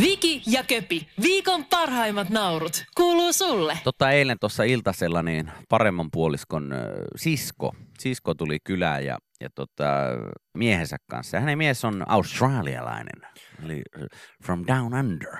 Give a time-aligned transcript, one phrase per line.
[0.00, 3.78] Viki ja Köpi, viikon parhaimmat naurut, kuuluu sulle.
[3.84, 6.80] Totta eilen tuossa iltasella niin paremman puoliskon äh,
[7.16, 9.84] sisko, sisko tuli kylään ja, ja tota,
[10.58, 11.40] miehensä kanssa.
[11.40, 13.30] Hänen mies on australialainen,
[13.64, 13.82] eli
[14.44, 15.36] from down under.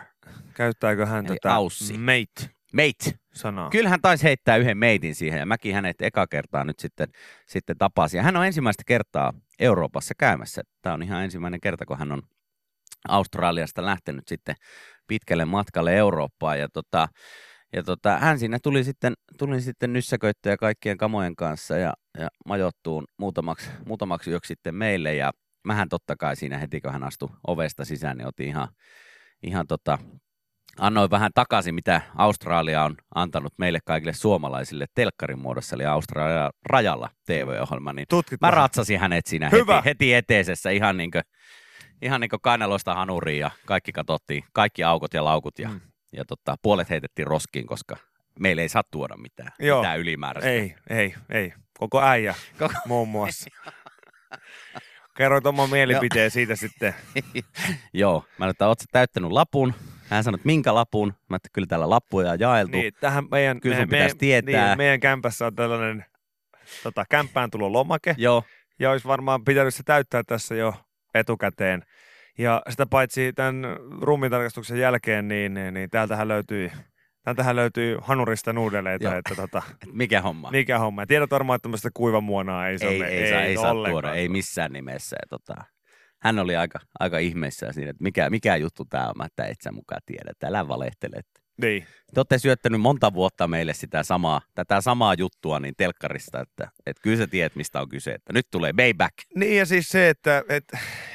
[0.55, 1.99] Käyttääkö hän Eli tätä aussi.
[1.99, 3.19] mate Mate.
[3.35, 3.71] sanaa?
[3.71, 7.09] Kyllä hän taisi heittää yhden meitin siihen ja mäkin hänet eka kertaa nyt sitten,
[7.49, 8.19] sitten tapasin.
[8.19, 10.63] Ja hän on ensimmäistä kertaa Euroopassa käymässä.
[10.83, 12.23] Tämä on ihan ensimmäinen kerta, kun hän on
[13.09, 14.55] Australiasta lähtenyt sitten
[15.07, 16.59] pitkälle matkalle Eurooppaan.
[16.61, 17.09] Ja, tota,
[17.73, 23.05] ja tota, hän siinä tuli sitten, tuli sitten nyssäköittöjä kaikkien kamojen kanssa ja, ja majoittuun
[23.19, 25.15] muutamaksi, muutamaksi yöksi sitten meille.
[25.15, 25.31] Ja
[25.65, 28.69] mähän totta kai siinä heti, kun hän astui ovesta sisään, niin otin ihan,
[29.43, 29.99] ihan tota,
[30.79, 37.11] annoin vähän takaisin, mitä Australia on antanut meille kaikille suomalaisille telkkarin muodossa, eli Australia rajalla
[37.27, 38.57] TV-ohjelma, niin Tutkit mä vähän.
[38.63, 39.77] ratsasin hänet siinä Hyvä.
[39.77, 41.23] heti, heti eteisessä ihan niin kuin,
[42.03, 45.81] ihan niin kuin kainaloista hanuriin ja kaikki katsottiin, kaikki aukot ja laukut ja, Mm.
[46.13, 47.97] ja tota, puolet heitettiin roskiin, koska
[48.41, 49.81] meille ei saa tuoda mitään, Joo.
[49.81, 50.51] mitään ylimääräistä.
[50.51, 51.53] Ei, ei, ei.
[51.79, 53.51] Koko äijä Koko- muun muassa.
[55.17, 56.95] Kerroit oman mielipiteen siitä sitten.
[57.93, 59.75] Joo, mä nyt oot täyttänyt lapun.
[60.09, 61.15] Hän sanoi, että minkä lapun?
[61.29, 62.77] Mä että kyllä täällä lappuja on jaeltu.
[62.77, 64.67] Niin, tähän meidän, Kyllä meidän, pitäisi meidän, tietää.
[64.69, 66.05] Niin, meidän kämpässä on tällainen
[66.83, 68.15] tota, kämppään tulo lomake.
[68.19, 68.45] Joo,
[68.79, 70.75] Ja olisi varmaan pitänyt se täyttää tässä jo
[71.15, 71.83] etukäteen.
[72.39, 73.65] Ja sitä paitsi tämän
[74.01, 76.71] rummitarkastuksen jälkeen, niin, niin, niin täältähän löytyy,
[77.23, 79.15] täältähän löytyy hanurista nuudeleita, Joo.
[79.15, 80.51] että tota, mikä homma?
[80.51, 81.03] mikä homma.
[81.03, 84.29] Ja tiedät varmaan, että tämmöistä kuivamuonaa ei, ei, saa, ei, saa, ei saa tuoda, ei
[84.29, 85.17] missään nimessä.
[85.23, 85.55] Ja tota,
[86.23, 89.61] hän oli aika, aika ihmeissään siinä, että mikä, mikä juttu tämä on, mä, että et
[89.65, 91.17] sä mukaan tiedä, että älä valehtele.
[91.17, 91.87] Että Niin.
[92.15, 97.03] Te olette syöttänyt monta vuotta meille sitä samaa, tätä samaa juttua niin telkkarista, että, että
[97.03, 99.15] kyllä sä tiedät, mistä on kyse, että nyt tulee Bayback.
[99.35, 100.65] Niin ja siis se, että et,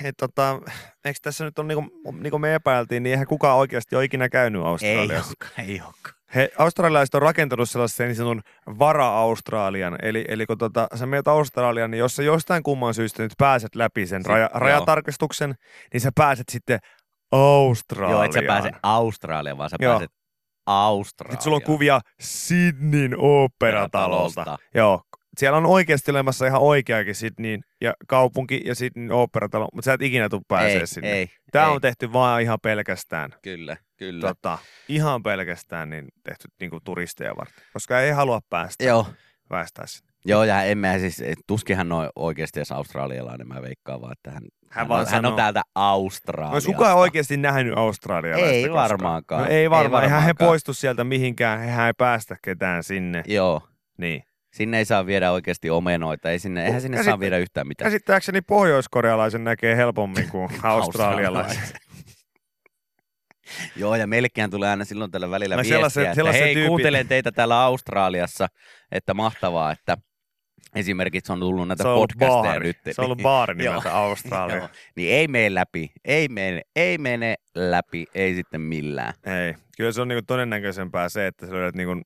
[0.03, 0.59] et, tota,
[1.05, 4.03] eikö tässä nyt on niin kuin, niin kuin me epäiltiin, niin eihän kukaan oikeasti ole
[4.03, 5.33] ikinä käynyt Ei Australiassa.
[5.39, 6.19] olekaan, ei olekaan.
[6.35, 8.41] He, australialaiset on rakentanut sellaisen niin sanotun
[8.79, 9.97] vara-Australian.
[10.01, 13.75] Eli, eli kun tota, sä menet Australiaan, niin jos sä jostain kumman syystä nyt pääset
[13.75, 15.55] läpi sen raja, rajatarkastuksen,
[15.93, 16.80] niin sä pääset sitten
[17.31, 18.11] Australiaan.
[18.11, 19.93] Joo, et sä pääse Australiaan, vaan sä Joo.
[19.93, 20.18] pääset
[20.69, 21.33] Australiaan.
[21.33, 23.15] Sitten sulla on kuvia Sydneyn.
[23.17, 24.57] Oopperatalosta.
[24.73, 25.02] Joo.
[25.37, 30.02] Siellä on oikeasti olemassa ihan oikeakin Sydneyn ja kaupunki ja Sydneyn oopperatalo, mutta sä et
[30.02, 31.11] ikinä tule pääsee ei, sinne.
[31.11, 31.71] Ei, Tämä ei.
[31.71, 34.27] on tehty vaan ihan pelkästään, Kyllä, kyllä.
[34.27, 39.08] tota, ihan pelkästään niin tehty niin kuin turisteja varten, koska ei halua päästä Joo,
[39.49, 40.08] päästää sinne.
[40.25, 44.43] Joo, ja emme siis, tuskin hän on oikeasti edes australialainen, mä veikkaan vaan, että hän,
[44.69, 46.53] hän, vaan on, hän on täältä No, Australiasta.
[46.55, 48.89] Olisi kukaan oikeasti nähnyt Australialaista Ei koskaan?
[48.89, 49.43] varmaankaan.
[49.43, 50.03] No, ei varmaan.
[50.03, 51.59] Eihän he poistu sieltä mihinkään.
[51.59, 53.23] Hehän ei päästä ketään sinne.
[53.27, 53.61] Joo,
[53.97, 54.23] Niin.
[54.53, 57.91] sinne ei saa viedä oikeasti omenoita, ei sinne, eihän sinne Käsit- saa viedä yhtään mitään.
[57.91, 61.63] Käsittääkseni pohjoiskorealaisen näkee helpommin kuin australialaisen.
[63.75, 66.67] Joo, ja meillekin tulee aina silloin tällä välillä No viestiä, sellaisen- että sellaisen hei, tyypin-
[66.67, 68.47] kuuntelen teitä täällä Australiassa,
[68.91, 69.97] että mahtavaa, että
[70.75, 72.67] esimerkiksi on tullut näitä Se on ollut podcasteja baari.
[72.67, 72.77] nyt.
[72.92, 74.70] Se on ollut baari nimeltä Australia.
[74.95, 79.14] Niin ei mene läpi, ei mene, ei mene läpi, ei sitten millään.
[79.25, 79.55] Ei.
[79.77, 82.02] Kyllä se on niinku todennäköisempää se, että sä löydät niinku,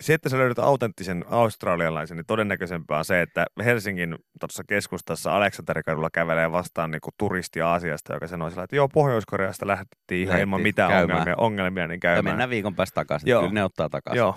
[0.00, 6.08] se, että sä löydät autenttisen australialaisen, niin todennäköisempää on se, että Helsingin tuossa keskustassa Aleksanterikadulla
[6.12, 10.90] kävelee vastaan niinku turisti Aasiasta, joka sanoo sillä, että joo, Pohjois-Koreasta lähdettiin ihan ilman mitään
[10.90, 11.18] käymään.
[11.18, 12.24] ongelmia, ongelmia, niin Ja käymään.
[12.24, 13.40] mennään viikon päästä takaisin, Joo.
[13.42, 14.18] kyllä ne ottaa takaisin.
[14.18, 14.34] Joo,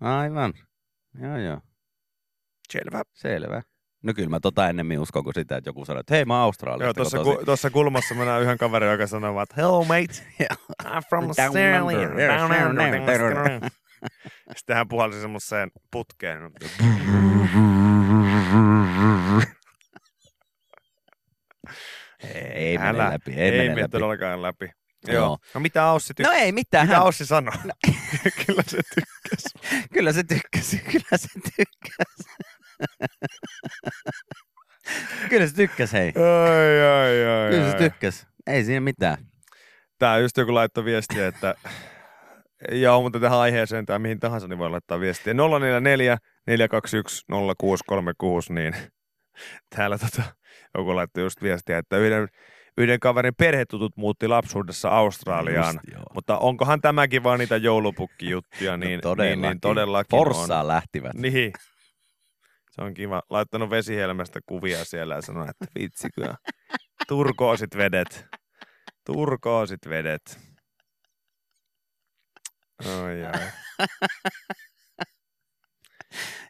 [0.00, 0.52] Aivan.
[1.22, 1.60] Joo, joo.
[2.72, 3.02] Selvä.
[3.14, 3.62] Selvä.
[4.02, 6.42] No kyllä mä tota ennemmin uskon kuin sitä, että joku sanoo, että hei mä oon
[6.44, 10.26] Australiasta Joo, tuossa, ku, tuossa kulmassa mä näen yhden kaverin, joka sanoo, että hello mate,
[10.84, 12.08] I'm from Australia.
[12.38, 13.70] Down under.
[14.56, 16.40] Sitten hän puhalsi semmoiseen putkeen.
[22.54, 23.10] Ei mene Älä.
[23.12, 23.90] läpi, ei, ei mene mene läpi.
[23.92, 24.70] todellakaan läpi.
[25.06, 25.14] Joo.
[25.14, 25.38] Joo.
[25.54, 27.54] No mitä Aussi, tyk- No ei mitään, mitä hän, Aussi sanoi?
[28.46, 29.48] Kyllä se tykkäsi.
[29.92, 32.28] kyllä se tykkäsi, kyllä se tykkäsi.
[35.30, 36.12] kyllä se tykkäsi, hei.
[36.16, 37.90] Ai, ai, ai, Kyllä se ai.
[37.90, 38.26] tykkäsi.
[38.46, 39.16] Ei siinä mitään.
[39.98, 41.54] Tää just joku laittoi viestiä, että
[42.72, 45.34] joo, mutta tähän aiheeseen tai mihin tahansa, niin voi laittaa viestiä.
[45.34, 47.24] 044 421
[47.58, 48.74] 0636, niin
[49.76, 50.22] täällä tota,
[50.78, 52.28] joku laittoi just viestiä, että yhden,
[52.78, 55.80] yhden kaverin perhetutut muutti lapsuudessa Australiaan.
[55.94, 56.04] Just.
[56.14, 60.68] Mutta onkohan tämäkin vaan niitä joulupukkijuttuja, niin, no, niin, niin todellakin Forssaan on.
[60.68, 61.14] lähtivät.
[61.14, 61.52] Niin.
[62.78, 63.22] Se on kiva.
[63.30, 66.34] Laittanut vesihelmästä kuvia siellä ja sanoi, että vitsi kyllä.
[67.08, 68.26] Turkoosit vedet.
[69.06, 70.38] Turkoosit vedet.
[72.86, 73.48] Oi, ai.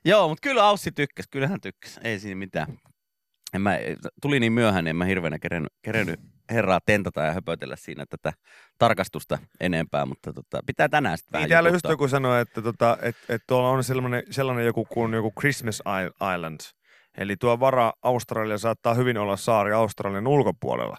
[0.05, 2.01] Joo, mutta kyllä Aussi tykkäs, kyllä hän tykkäs.
[2.05, 2.79] Ei siinä mitään.
[3.55, 3.79] En mä,
[4.23, 8.33] tuli niin myöhään, niin en mä hirveänä kerennyt, kerennyt herraa tentata ja höpötellä siinä tätä
[8.79, 12.99] tarkastusta enempää, mutta tota, pitää tänään sitten vähän Niin täällä just joku sanoi, että, tota,
[13.03, 15.83] että, että tuolla on sellainen, sellainen joku kuin joku Christmas
[16.35, 16.61] Island.
[17.19, 20.97] Eli tuo vara Australia saattaa hyvin olla saari Australian ulkopuolella,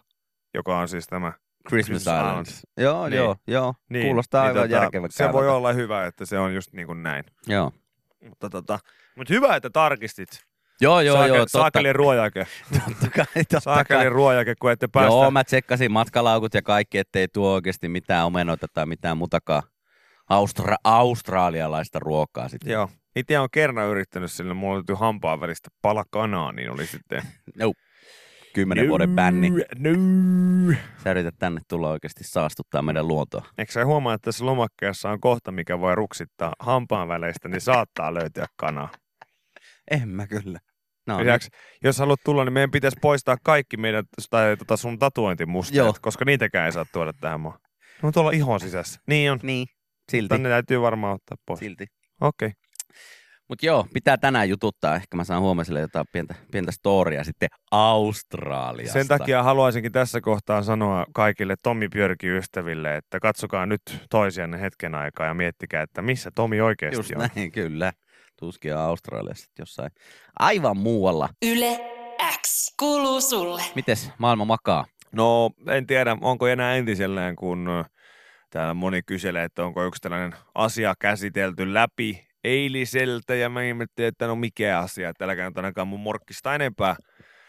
[0.54, 1.34] joka on siis tämä.
[1.68, 2.48] Christmas Christmas Island.
[2.48, 2.63] Island.
[2.78, 3.18] Joo, Niin.
[3.18, 3.74] joo, joo.
[3.90, 5.13] Niin, Kuulostaa niin aivan järkevältä.
[5.16, 7.24] Se voi olla hyvä, että se on just niin kuin näin.
[7.48, 7.72] Joo,
[8.30, 8.80] Mutta, tota,
[9.16, 10.49] mutta hyvä, että tarkistit.
[10.81, 12.48] Joo, joo, Saake- joo totta, Saakelin ruojake.
[12.74, 13.62] totta kai, totta kai.
[13.62, 15.08] Saakelin ruojake, kun ette päästä.
[15.08, 19.64] Joo, mä tsekkasin matkalaukut ja kaikki, ettei tuo oikeasti mitään omenoita tai mitään muutakaan
[20.34, 22.72] austra- australialaista ruokaa sitten.
[22.74, 22.90] Joo.
[23.16, 27.22] Itse on kerran yrittänyt sille, mulla löytyy hampaan välistä pala kanaa, niin oli sitten...
[27.60, 27.74] No.
[28.54, 29.50] Kymmenen vuoden bänni.
[29.50, 29.90] No.
[31.04, 33.46] Sä yrität tänne tulla oikeasti saastuttaa meidän luontoa.
[33.58, 38.14] Eikö sä huomaa, että tässä lomakkeessa on kohta, mikä voi ruksittaa hampaan väleistä, niin saattaa
[38.14, 38.90] löytyä kanaa.
[39.92, 40.60] En mä kyllä.
[41.10, 41.50] No, Lisäksi,
[41.84, 45.96] jos haluat tulla, niin meidän pitäisi poistaa kaikki meidän, tai tota sun tatuointimusteet, Joo.
[46.02, 47.62] koska niitäkään ei saa tuoda tähän maahan.
[48.02, 49.00] Ne on tuolla ihon sisässä.
[49.08, 49.40] Niin on.
[49.44, 49.68] Niin,
[50.12, 50.30] silti.
[50.30, 51.60] Tänne täytyy varmaan ottaa pois.
[51.60, 51.86] silti.
[52.22, 52.48] Okei.
[52.48, 52.52] Okay.
[53.50, 54.96] Mutta joo, pitää tänään jututtaa.
[54.96, 58.94] Ehkä mä saan huomiselle jotain pientä, pientä storia sitten Australiasta.
[58.94, 65.28] Sen takia haluaisinkin tässä kohtaa sanoa kaikille Tomi Björki-ystäville, että katsokaa nyt toisianne hetken aikaa
[65.28, 67.30] ja miettikää, että missä Tomi oikeasti Just on.
[67.36, 67.92] näin, kyllä.
[68.40, 69.92] Tuskin Australiassa sitten jossain
[70.40, 71.30] aivan muualla.
[71.46, 71.80] Yle
[72.42, 73.62] X kuuluu sulle.
[73.76, 74.86] Mites maailma makaa?
[75.12, 77.86] No, en tiedä, onko enää entisellään, kun
[78.50, 84.28] täällä moni kyselee, että onko yksi tällainen asia käsitelty läpi eiliseltä, ja mä ihmettelin, että
[84.28, 86.96] no mikä asia, että älkää nyt ainakaan mun morkkista enempää.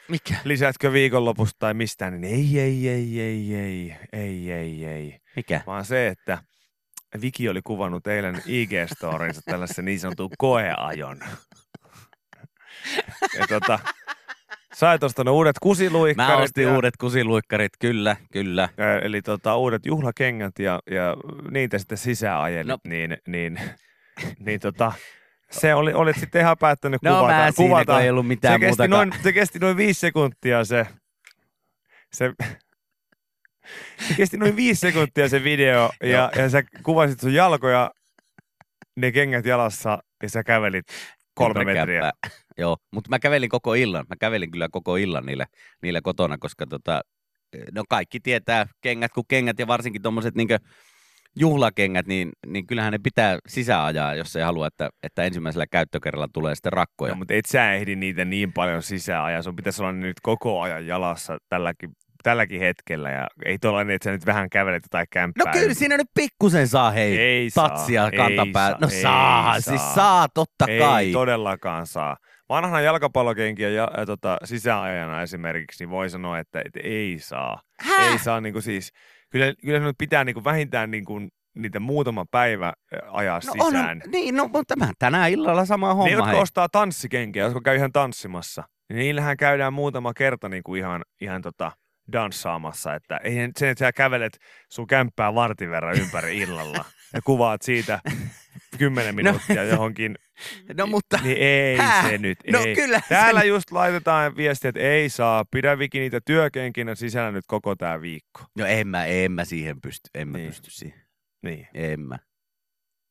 [0.09, 0.35] Mikä?
[0.45, 5.21] Lisätkö viikonlopusta tai mistään, niin ei, ei, ei, ei, ei, ei, ei, ei.
[5.37, 5.61] Mikä?
[5.67, 6.39] Vaan se, että
[7.21, 11.21] Viki oli kuvannut eilen IG-storinsa tällaisen niin sanotun koeajon.
[13.39, 13.79] Ja tota,
[14.75, 16.37] sait ostanut uudet kusiluikkarit.
[16.37, 18.63] Mä ostin ja- uudet kusiluikkarit, kyllä, kyllä.
[18.81, 21.17] Ä, Eli tota, uudet juhlakengät ja, ja
[21.51, 22.75] niitä sitten sisäajelit, No.
[22.85, 22.91] no.
[22.91, 23.61] niin, niin,
[24.39, 24.93] niin tota,
[25.51, 27.27] se oli, olit sitten ihan päättänyt No kuvata.
[27.35, 28.01] mä siinä, kuvata.
[28.01, 29.09] ei ollut mitään se kesti, muutakaan.
[29.09, 30.87] noin, se kesti noin viisi sekuntia se,
[32.13, 32.33] se,
[34.09, 37.91] se kesti noin viisi sekuntia se video ja, ja sä kuvasit sun jalkoja,
[38.97, 40.87] ne kengät jalassa ja sä kävelit
[41.35, 42.01] kolme metriä.
[42.01, 42.31] kämppää.
[42.59, 44.07] Joo, mutta mä kävelin koko illan.
[44.09, 45.47] Mä kävelin kyllä koko illan niillä,
[45.83, 47.01] niillä kotona, koska tota,
[47.75, 50.59] no kaikki tietää kengät kuin kengät ja varsinkin tuommoiset niinkö
[51.37, 56.55] juhlakengät, niin, niin kyllähän ne pitää sisäajaa, jos ei halua, että, että ensimmäisellä käyttökerralla tulee
[56.55, 57.13] sitten rakkoja.
[57.13, 59.43] No, mutta et sä ehdi niitä niin paljon sisään ajaa.
[59.43, 61.91] Sun pitäisi olla nyt koko ajan jalassa tälläkin,
[62.23, 63.11] tälläkin hetkellä.
[63.11, 65.53] Ja ei tuollainen, että sä nyt vähän kävelet jotain No kämppää.
[65.53, 68.71] kyllä siinä nyt pikkusen saa hei Ei tatsia ei kantapää.
[68.71, 69.61] saa, No ei saa, saa.
[69.61, 71.13] siis saa totta ei kai.
[71.13, 72.17] todellakaan saa.
[72.49, 77.61] Vanhana jalkapallokenkiä ja, ja tota, sisäajana esimerkiksi, niin voi sanoa, että, että ei saa.
[77.81, 78.13] Häh?
[78.13, 78.93] Ei saa niin kuin siis,
[79.31, 82.73] kyllä, kyllä se nyt pitää niin kuin vähintään niin kuin niitä muutama päivä
[83.11, 84.03] ajaa No on, sisään.
[84.07, 86.09] niin, no mutta mä tänään illalla sama ne, homma.
[86.09, 86.41] jotka hei.
[86.41, 91.43] ostaa tanssikenkiä, jotka käy ihan tanssimassa, niin niillähän käydään muutama kerta niin kuin ihan, ihan
[91.43, 91.73] tota,
[92.13, 92.95] danssaamassa.
[92.95, 96.85] Että ei se, että sä kävelet sun kämppää vartin verran ympäri illalla
[97.15, 98.01] ja kuvaat siitä
[98.79, 100.15] kymmenen minuuttia johonkin,
[100.75, 102.11] No mutta, niin ei Häh?
[102.11, 102.75] se nyt, no ei.
[102.75, 103.47] kyllä Täällä se...
[103.47, 108.41] just laitetaan viestiä, että ei saa, pidä Viki niitä työkenkinä sisällä nyt koko tämä viikko.
[108.59, 110.49] No en mä, en mä siihen pysty, en mä Niin.
[110.49, 111.01] pysty siihen.
[111.43, 111.69] Niin.
[111.75, 112.19] En mä.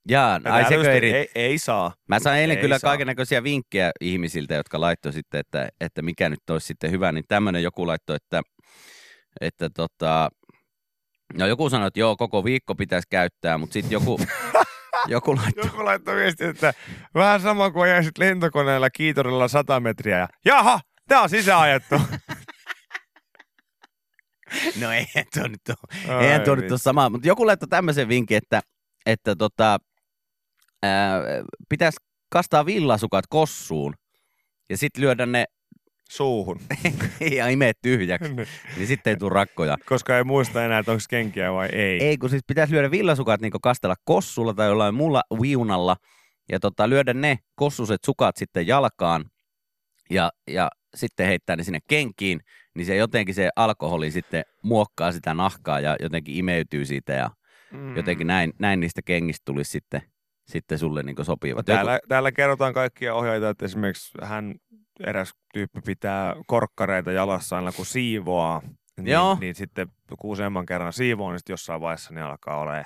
[0.10, 1.14] Jaa, Ja ai sekö just, eri?
[1.14, 1.94] ei, ei saa.
[2.08, 6.30] Mä sain eilen ei kyllä kaiken näköisiä vinkkejä ihmisiltä, jotka laittoi sitten, että, että mikä
[6.30, 8.42] nyt olisi sitten hyvä, niin tämmöinen joku laittoi, että,
[9.42, 10.30] että tota,
[11.34, 14.20] no joku sanoi, että joo, koko viikko pitäisi käyttää, mutta sitten joku,
[15.08, 16.74] joku laittoi, Joku laittoi viestiä, että
[17.14, 21.96] vähän sama kuin ajaisit lentokoneella kiitorilla 100 metriä ja jaha, tää on sisääajettu.
[24.82, 28.38] no eihän tuo nyt ole, eihän tuo nyt ole sama, mutta joku laittoi tämmöisen vinkin,
[28.38, 28.62] että,
[29.06, 29.78] että tota,
[30.84, 31.22] ää,
[31.70, 31.98] pitäisi
[32.32, 33.94] kastaa villasukat kossuun
[34.70, 35.46] ja sitten lyödä ne
[36.12, 36.60] Suuhun.
[37.38, 38.34] ja imeä tyhjäksi,
[38.78, 39.78] niin sitten ei tule rakkoja.
[39.86, 42.04] Koska ei muista enää, että onko kenkiä vai ei.
[42.04, 45.96] Ei, kun siis pitäisi lyödä villasukat niin kastella kossulla tai jollain muulla viunalla
[46.52, 49.26] ja tota, lyödä ne kossuset sukat sitten jalkaan
[50.10, 52.40] ja, ja sitten heittää ne sinne kenkiin,
[52.76, 57.30] niin se jotenkin se alkoholi sitten muokkaa sitä nahkaa ja jotenkin imeytyy siitä ja
[57.72, 57.98] Mm.
[57.98, 60.02] jotenkin näin, näin niistä kengistä tulisi sitten,
[60.48, 61.66] sitten sulle niin sopivat.
[61.66, 64.56] Täällä, täällä kerrotaan kaikkia ohjeita, että esimerkiksi hän
[65.00, 68.62] eräs tyyppi pitää korkkareita jalassa aina kun siivoaa.
[68.98, 69.38] Niin, Joo.
[69.40, 69.88] niin sitten
[70.20, 72.86] kun useamman kerran siivoo, niin sitten jossain vaiheessa niin alkaa ole,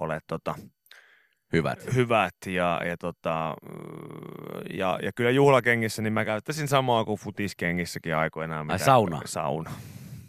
[0.00, 0.54] ole tota,
[1.52, 1.94] Hyvät.
[1.94, 3.54] hyvät ja, ja, tota,
[4.74, 8.70] ja, ja kyllä juhlakengissä niin mä käyttäisin samaa kuin futiskengissäkin aikoinaan.
[8.70, 9.20] Ai sauna?
[9.24, 9.70] Sauna.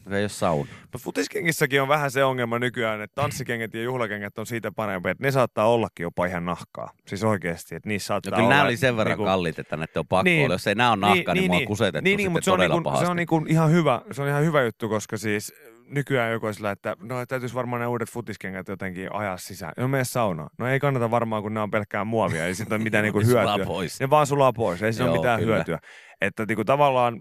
[0.06, 0.68] Joka ei ole sauna.
[0.82, 5.24] Mutta futiskengissäkin on vähän se ongelma nykyään, että tanssikengät ja juhlakengät on siitä parempi, että
[5.24, 6.92] ne saattaa ollakin jopa ihan nahkaa.
[7.08, 8.50] Siis oikeasti, että niissä No saattaa kyllä olla...
[8.56, 10.46] nämä oli sen verran niinku- kalliit, että näitä on pakko Niin.
[10.46, 10.54] olla.
[10.54, 12.60] Jos ei nämä ole nahka, niin, niin mua on kusetettu niin, niin, mutta se on,
[12.60, 13.06] niinku, pahasti.
[13.06, 15.54] se on niinku ihan hyvä, se on ihan hyvä juttu, koska siis
[15.88, 19.74] nykyään joku sillä, että no täytyisi varmaan ne uudet futiskengät jotenkin ajaa sisään.
[19.78, 20.50] No mene saunaan.
[20.58, 23.26] No ei kannata varmaan, kun nämä on pelkkää muovia, ei siitä ole mitään niinku Ne
[23.26, 23.66] hyötyä.
[24.00, 25.56] Ne vaan sulaa pois, ei siinä ole mitään kyllä.
[25.56, 25.80] hyötyä.
[26.22, 27.20] Että niinku tavallaan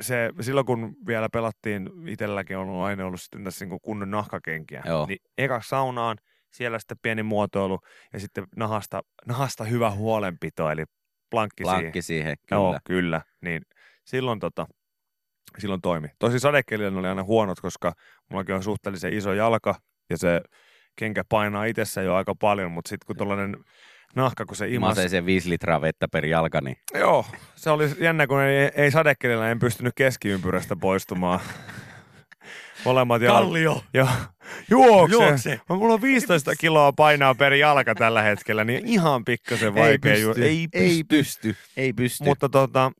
[0.00, 4.82] se, silloin kun vielä pelattiin, itselläkin on ollut aina ollut sitten tässä niinku kunnon nahkakenkiä,
[4.86, 5.06] Joo.
[5.06, 6.16] niin eka saunaan,
[6.52, 7.78] siellä sitten pieni muotoilu
[8.12, 10.84] ja sitten nahasta, nahasta hyvä huolenpito, eli
[11.30, 11.80] plankki, siihen.
[11.80, 12.62] Plankki siihen, kyllä.
[12.62, 13.22] Joo, kyllä.
[13.40, 13.62] Niin
[14.04, 14.66] silloin, tota,
[15.58, 16.08] silloin toimi.
[16.18, 17.92] Tosi sadekelillä oli aina huonot, koska
[18.30, 19.74] mullakin on suhteellisen iso jalka
[20.10, 20.40] ja se
[20.96, 23.56] kenkä painaa itsessä jo aika paljon, mutta sitten kun tuollainen
[24.16, 24.88] nahka, kun se imas...
[24.88, 27.24] Masee sen viisi litraa vettä per jalka, niin Joo,
[27.54, 31.40] se oli jännä, kun ei, ei sadekelillä en pystynyt keskiympyrästä poistumaan.
[32.84, 33.42] Molemmat jalat.
[33.42, 33.82] Kallio.
[33.94, 34.08] Joo,
[34.70, 35.14] juokse.
[35.14, 35.60] Juokse.
[35.68, 40.16] Mulla on 15 kiloa painaa per jalka tällä hetkellä, niin ihan pikkasen vaikea.
[40.16, 40.84] ju- ei pysty.
[40.84, 41.56] Ei pysty.
[41.76, 42.24] Ei pysty.
[42.24, 42.92] Mutta tota,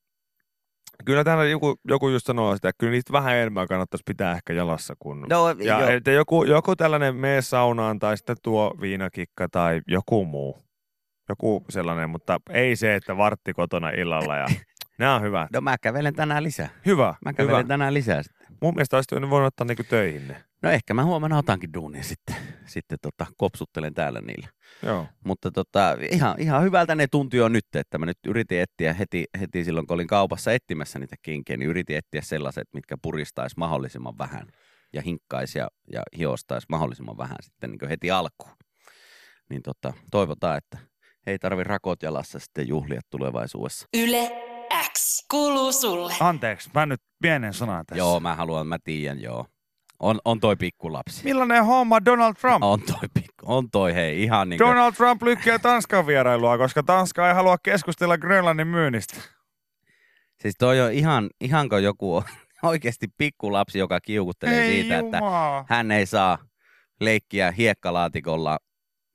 [1.04, 4.52] kyllä täällä joku, joku just sanoo sitä, että kyllä niistä vähän enemmän kannattaisi pitää ehkä
[4.52, 4.94] jalassa.
[4.98, 5.26] Kun...
[5.30, 5.88] no, ja joo.
[5.88, 10.67] että joku, joku tällainen mee saunaan tai sitten tuo viinakikka tai joku muu.
[11.28, 14.46] Joku sellainen, mutta ei se, että vartti kotona illalla ja
[14.98, 15.50] nämä on hyvät.
[15.52, 16.68] no mä kävelen tänään lisää.
[16.86, 17.32] Hyvä, Mä hyvä.
[17.32, 18.46] kävelen tänään lisää sitten.
[18.62, 20.44] Mun mielestä olisi voinut ottaa niinku töihin ne.
[20.62, 22.36] No ehkä mä huomenna otankin duunia sitten.
[22.66, 24.48] Sitten tota, kopsuttelen täällä niillä.
[24.82, 25.06] Joo.
[25.24, 29.24] Mutta tota, ihan, ihan hyvältä ne tuntui jo nyt, että mä nyt yritin etsiä heti,
[29.40, 34.18] heti silloin, kun olin kaupassa etsimässä niitä kinkejä, niin yritin etsiä sellaiset, mitkä puristaisi mahdollisimman
[34.18, 34.46] vähän
[34.92, 38.52] ja hinkkaisi ja, ja hiostaisi mahdollisimman vähän sitten niin heti alkuun.
[39.50, 40.78] Niin tota, toivotaan, että
[41.26, 43.86] ei tarvi rakot jalassa sitten juhlia tulevaisuudessa.
[43.96, 44.30] Yle
[44.92, 46.14] X kuuluu sulle.
[46.20, 47.98] Anteeksi, mä nyt pienen sanan tässä.
[47.98, 49.46] Joo, mä haluan, mä tiedän, joo.
[50.00, 51.24] On, on toi pikkulapsi.
[51.24, 52.64] Millainen homma Donald Trump?
[52.64, 56.82] On toi, pikku, on toi hei, ihan niin kuin, Donald Trump lykkää Tanskan vierailua, koska
[56.82, 59.14] Tanska ei halua keskustella Grönlannin myynnistä.
[60.42, 62.22] siis toi on ihan, ihanko joku on
[62.62, 65.64] oikeasti pikkulapsi, joka kiukuttelee Ei siitä, että jumaa.
[65.68, 66.38] hän ei saa
[67.00, 68.58] leikkiä hiekkalaatikolla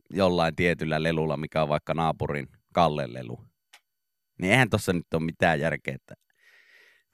[0.10, 3.40] jollain tietyllä lelulla, mikä on vaikka naapurin Kallen lelu.
[4.40, 6.14] Niin eihän tossa nyt ole mitään järkeä, että,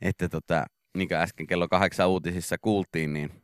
[0.02, 0.66] että tota,
[0.98, 3.42] niin kuin äsken kello kahdeksan uutisissa kuultiin, niin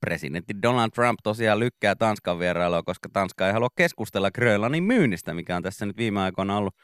[0.00, 5.56] presidentti Donald Trump tosiaan lykkää Tanskan vierailua, koska Tanska ei halua keskustella Grönlannin myynnistä, mikä
[5.56, 6.74] on tässä nyt viime aikoina ollut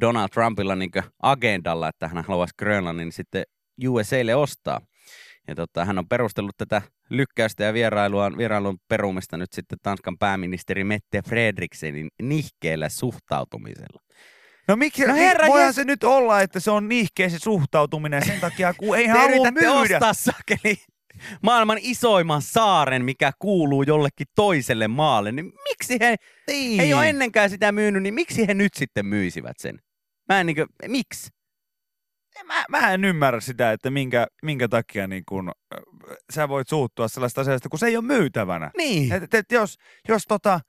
[0.00, 0.90] Donald Trumpilla niin
[1.22, 3.44] agendalla, että hän haluaisi Grönlannin sitten
[3.88, 4.80] USAlle ostaa.
[5.48, 10.84] Ja tota, hän on perustellut tätä lykkäystä ja vierailua, vierailun perumista nyt sitten Tanskan pääministeri
[10.84, 14.00] Mette Fredriksenin nihkeellä suhtautumisella.
[14.68, 18.26] No miksi, No herra voihan jes- se nyt olla, että se on nihkeä se suhtautuminen
[18.26, 19.72] sen takia, kun ei halua myydä.
[19.72, 20.76] ostaa sakeli
[21.42, 26.80] maailman isoimman saaren, mikä kuuluu jollekin toiselle maalle, niin miksi he Niin.
[26.80, 29.78] ei ole ennenkään sitä myynyt, niin miksi he nyt sitten myisivät sen?
[30.28, 31.30] Mä en niinkö, miksi?
[32.44, 35.80] Mä, mä en ymmärrä sitä, että minkä, minkä takia niin kun, äh,
[36.32, 38.70] sä voit suuttua sellaista asiasta, kun se ei ole myytävänä.
[38.76, 39.12] Niin.
[39.12, 39.76] Et, et, et jos,
[40.08, 40.60] jos, tota,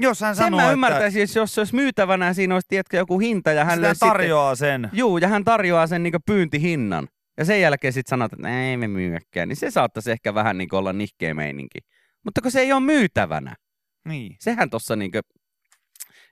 [0.00, 2.68] jos hän Sen sanoo, mä että ymmärtäisin, jos, jos se olisi myytävänä ja siinä olisi
[2.68, 4.90] tiedätkö, joku hinta ja hän sitä löisi sitten, tarjoaa sen.
[4.92, 7.08] juu, ja hän tarjoaa sen niin pyyntihinnan.
[7.38, 10.74] Ja sen jälkeen sitten sanot, että ei me myydäkään, niin se saattaisi ehkä vähän niin
[10.74, 11.78] olla nihkeä meininki.
[12.24, 13.56] Mutta kun se ei ole myytävänä,
[14.04, 14.36] Niin.
[14.40, 15.10] sehän tuossa niin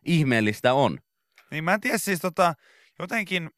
[0.06, 0.98] ihmeellistä on.
[1.50, 2.54] Niin mä en tiedä siis tota,
[2.98, 3.50] jotenkin,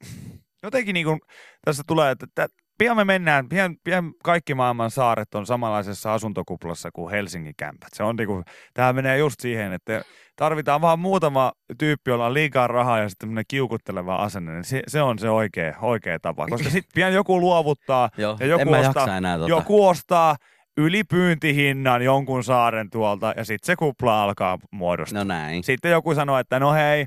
[0.62, 1.21] jotenkin niin kuin
[1.64, 2.47] tässä tulee, että, että
[2.78, 7.88] pian me mennään, pian, pian kaikki maailman saaret on samanlaisessa asuntokuplassa kuin Helsingin kämpät.
[7.92, 8.42] Se on niinku,
[8.75, 10.02] tämä menee just siihen, että
[10.37, 14.83] tarvitaan vaan muutama tyyppi, jolla on liikaa rahaa ja sitten tämmöinen kiukutteleva asenne, niin se,
[14.87, 16.47] se on se oikea, oikea tapa.
[16.47, 19.50] Koska sitten pian joku luovuttaa Joo, ja joku ostaa, enää tota.
[19.50, 20.37] joku ostaa
[20.76, 25.19] ylipyyntihinnan jonkun saaren tuolta ja sitten se kupla alkaa muodostua.
[25.19, 25.64] No näin.
[25.64, 27.07] Sitten joku sanoi, että no hei,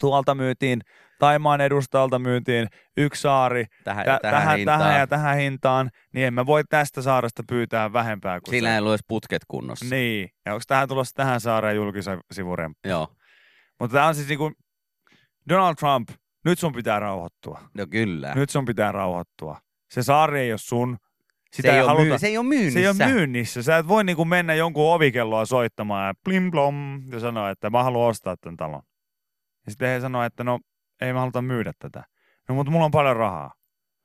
[0.00, 0.80] tuolta myytiin,
[1.20, 4.80] Taimaan edustalta myytiin yksi saari Tähän, tä- ja tähän, tähän, hintaan.
[4.80, 8.72] tähän ja tähän hintaan, niin emme voi tästä saaresta pyytää vähempää kuin Sillä se.
[8.74, 9.94] ei ole edes putket kunnossa.
[9.94, 12.78] Niin, ja onko tähän tulossa tähän saareen julkisivurempi?
[12.88, 13.08] Joo,
[13.80, 14.52] Mutta tämä on siis niinku,
[15.48, 16.08] Donald Trump,
[16.44, 17.60] nyt sun pitää rauhoittua.
[17.78, 18.34] no kyllä.
[18.34, 19.60] Nyt sun pitää rauhoittua.
[19.90, 20.96] Se saari ei ole sun.
[21.52, 22.80] Sitä se, ei haluta, myy- se ei ole myynnissä.
[22.80, 23.62] se ei ole myynnissä.
[23.62, 27.82] Sä et voi niinku mennä jonkun ovikelloa soittamaan ja plim blom ja sanoa, että mä
[27.82, 28.82] haluan ostaa tämän talon.
[29.66, 30.58] Ja sitten he sanoo, että no
[31.00, 32.04] ei me haluta myydä tätä.
[32.48, 33.54] No mutta mulla on paljon rahaa.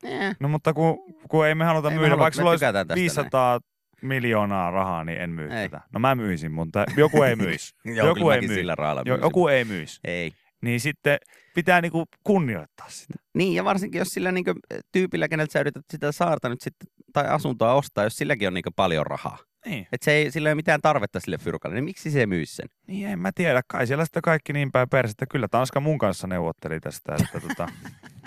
[0.04, 0.36] Eh.
[0.40, 0.98] No mutta kun,
[1.30, 3.60] kun ei me haluta Ei me myydä, haluta, vaikka me sulla olisi tykätään tästä 500
[4.02, 5.70] miljoonaa rahaa, niin en myy Ei.
[5.70, 5.84] tätä.
[5.94, 7.74] No mä myisin, mutta joku ei myisi.
[7.96, 8.56] Joo, joku kyllä ei myy.
[8.56, 8.76] sillä
[9.06, 10.00] Jo, joku ei myisi.
[10.04, 10.32] Ei.
[10.62, 11.18] niin sitten
[11.56, 13.14] pitää niinku kunnioittaa sitä.
[13.34, 14.46] Niin, ja varsinkin jos sillä niin
[14.92, 18.64] tyypillä, keneltä sä yrität sitä saarta nyt sitten, tai asuntoa ostaa, jos silläkin on niin
[18.76, 19.38] paljon rahaa.
[19.66, 19.88] Niin.
[19.92, 22.70] Että se ei, sillä ei ole mitään tarvetta sille fyrkalle, niin miksi se myy sen?
[22.88, 23.62] niin, en mä tiedä.
[23.68, 25.26] Kai siellä sitten kaikki niin päin persettä.
[25.26, 27.68] Kyllä Tanska mun kanssa neuvotteli tästä, että tota,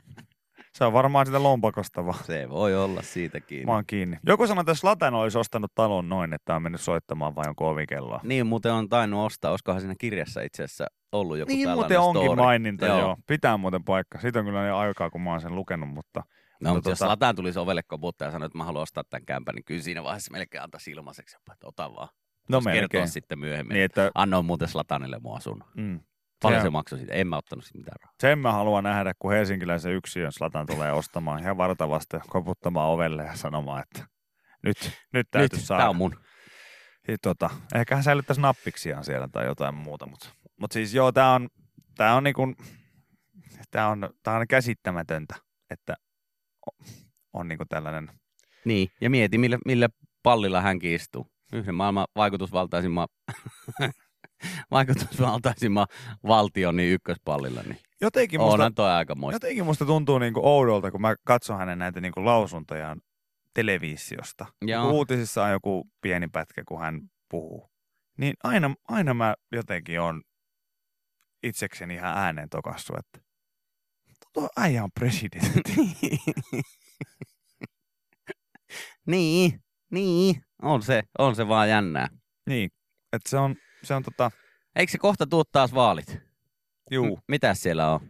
[0.79, 2.25] se on varmaan sitä lompakosta vaan.
[2.25, 3.67] Se voi olla siitäkin.
[3.67, 4.17] Mä oon kiinni.
[4.27, 8.21] Joku sanoi, että Slatan olisi ostanut talon noin, että on mennyt soittamaan vain jonkun ovikelloa.
[8.25, 12.01] Niin muuten on tainnut ostaa, olisikohan siinä kirjassa itse asiassa ollut joku Niin tällainen muuten
[12.01, 12.43] onkin story.
[12.43, 12.99] maininta, joo.
[12.99, 13.07] Joo.
[13.07, 13.17] joo.
[13.27, 14.19] Pitää muuten paikka.
[14.21, 16.23] Siitä on kyllä jo aikaa, kun mä oon sen lukenut, mutta
[16.61, 19.27] No, mutta jos tota- Lataan tulisi ovelle koputtaa ja sanoi, että mä haluan ostaa tämän
[19.27, 22.09] kämpän, niin kyllä siinä vaiheessa melkein antaisi ilmaiseksi, jopa, että ota vaan.
[22.49, 23.09] no kertoa melkein.
[23.09, 23.75] sitten myöhemmin.
[23.75, 25.69] Niin, että Annoin muuten Slatanille mun asunnon.
[25.77, 26.01] mm,
[26.43, 27.15] Paljon Se- se maksoi siitä?
[27.15, 28.15] En mä ottanut siitä mitään rahaa.
[28.21, 33.37] sen mä haluan nähdä, kun helsinkiläisen yksiön Slatan tulee ostamaan ihan vartavasti koputtamaan ovelle ja
[33.37, 34.07] sanomaan, että
[34.63, 34.77] nyt,
[35.13, 35.83] nyt täytyy Nyt, saada.
[35.83, 36.17] tää on mun.
[37.07, 40.29] Siis Tota, ehkä hän säilyttäisi nappiksiaan siellä tai jotain muuta, mutta,
[40.61, 41.49] mutta siis joo, tää on,
[41.97, 42.55] tää on niinku,
[43.71, 45.35] tää on, tää on käsittämätöntä,
[45.71, 45.95] että
[46.81, 46.87] on,
[47.33, 48.11] on niinku tällainen,
[48.65, 49.89] Niin, ja mieti, millä, millä
[50.23, 51.27] pallilla hänkin istuu.
[51.53, 53.09] Yhden maailman vaikutusvaltaisimman,
[54.71, 55.87] vaikutusvaltaisimman
[56.27, 59.37] valtion niin ykköspallilla, niin jotenkin musta, onhan toi aika moista.
[59.37, 63.01] jotenkin musta tuntuu niinku oudolta, kun mä katson hänen näitä niinku lausuntojaan
[63.55, 64.47] televisiosta.
[64.63, 64.91] Joo.
[64.91, 67.71] Uutisissa on joku pieni pätkä, kun hän puhuu.
[68.19, 70.23] Niin aina, aina mä jotenkin on
[71.43, 73.28] itsekseni ihan ääneen tokassu, että
[74.39, 75.73] tuo äijä on presidentti.
[79.07, 82.09] niin, niin, on se, on se vaan jännää.
[82.49, 82.71] niin,
[83.13, 84.31] että se on, se on tota,
[84.77, 86.19] Eikö se kohta tuu taas vaalit?
[86.91, 87.17] juu.
[87.17, 88.01] M- mitäs siellä on?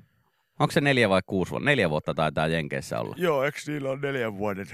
[0.61, 1.64] Onko se neljä vai kuusi vuotta?
[1.64, 3.14] Neljä vuotta taitaa Jenkeissä olla.
[3.18, 4.66] Joo, eikö niillä on neljän vuoden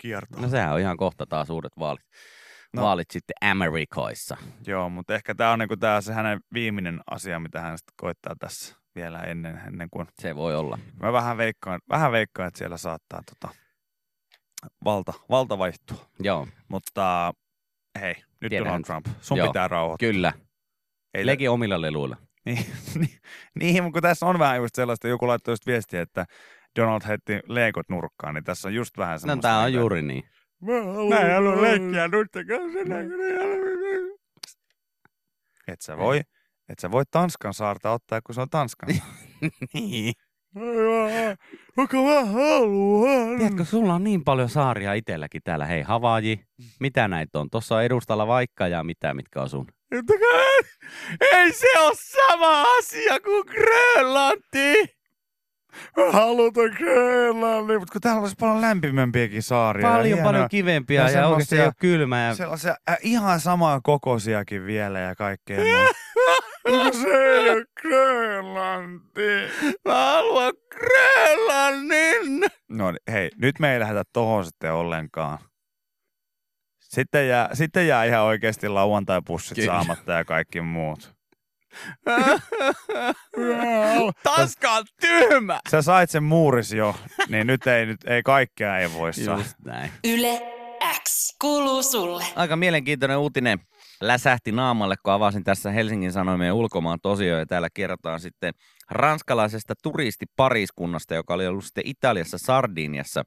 [0.00, 0.40] kierto?
[0.40, 2.04] No sehän on ihan kohta taas uudet vaalit.
[2.74, 2.82] No.
[2.82, 4.36] Vaalit sitten Amerikoissa.
[4.66, 8.34] Joo, mutta ehkä tämä on niinku tää se hänen viimeinen asia, mitä hän sitten koittaa
[8.38, 10.78] tässä vielä ennen, ennen kuin Se voi olla.
[11.02, 13.54] Mä vähän veikkaan, vähän veikkaan että siellä saattaa tota,
[14.84, 16.06] valta, valta vaihtua.
[16.18, 17.34] Joo, Mutta
[18.00, 18.84] hei, nyt Tiedähän Donald.
[18.84, 20.08] Trump, sun Joo, pitää rauhoittua.
[20.08, 20.32] kyllä.
[21.14, 22.16] Ei Leki omilla leluilla.
[22.44, 22.66] Niin,
[23.00, 23.18] niin,
[23.54, 26.26] niin, mutta kun tässä on vähän just sellaista, joku laittoi just viestiä, että
[26.76, 29.48] Donald heitti leikot nurkkaan, niin tässä on just vähän No semmoista.
[29.48, 30.24] tää on niinku, juuri niin.
[31.10, 32.78] Mä en halua leikkiä nuitten kanssa.
[35.68, 36.20] Et sä voi,
[36.70, 39.16] et sä voi Tanskan saarta ottaa, kun se on Tanskan saarta.
[39.74, 40.12] niin.
[41.76, 43.38] Vaikka mä haluan.
[43.38, 45.66] Tiedätkö, sulla on niin paljon saaria itselläkin täällä.
[45.66, 46.40] Hei, Havaji,
[46.80, 47.50] mitä näitä on?
[47.50, 49.66] Tuossa on edustalla vaikka ja mitä, mitkä on sun.
[51.32, 55.00] Ei se ole sama asia kuin Grönlanti!
[55.96, 59.86] Mä halutan Grönlannin, mutta kun täällä olisi paljon lämpimämpiäkin saaria.
[59.86, 62.20] ja Paljon, hienoja- paljon kivempiä ja ja, oikeasti ei ole kylmä.
[62.22, 62.34] Ja...
[62.34, 65.58] Sellaisia äh, ihan samaa kokoisiakin vielä ja kaikkea
[66.92, 69.30] se Grönlanti.
[69.84, 72.44] Mä haluan Grönlannin!
[72.68, 75.38] No niin, hei, nyt me ei lähdetä tohon sitten ollenkaan.
[76.80, 79.72] Sitten jää, sitten jää ihan oikeasti lauantai-pussit Kyllä.
[79.72, 81.14] saamatta ja kaikki muut.
[84.24, 85.60] Tanska on tyhmä!
[85.70, 86.96] Sä sait sen muuris jo,
[87.28, 89.38] niin nyt ei, nyt ei kaikkea ei voi saa.
[89.38, 89.90] Just näin.
[90.04, 90.40] Yle
[91.02, 92.24] X kuuluu sulle.
[92.36, 93.58] Aika mielenkiintoinen uutinen
[94.00, 98.54] läsähti naamalle, kun avasin tässä Helsingin Sanomien ulkomaan tosio, ja täällä kerrotaan sitten
[98.90, 103.22] ranskalaisesta turistipariskunnasta, joka oli ollut sitten Italiassa Sardiniassa